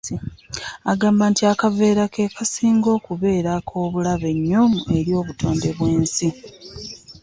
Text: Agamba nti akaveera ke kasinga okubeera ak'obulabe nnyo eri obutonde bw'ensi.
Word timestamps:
Agamba 0.91 1.23
nti 1.31 1.43
akaveera 1.51 2.03
ke 2.13 2.23
kasinga 2.37 2.89
okubeera 2.97 3.49
ak'obulabe 3.59 4.29
nnyo 4.37 4.63
eri 4.97 5.11
obutonde 5.19 5.69
bw'ensi. 5.77 6.29